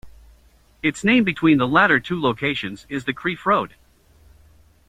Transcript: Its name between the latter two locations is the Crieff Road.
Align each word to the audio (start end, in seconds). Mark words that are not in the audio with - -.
Its 0.81 1.03
name 1.03 1.23
between 1.23 1.59
the 1.59 1.67
latter 1.67 1.99
two 1.99 2.19
locations 2.19 2.87
is 2.89 3.05
the 3.05 3.13
Crieff 3.13 3.45
Road. 3.45 3.75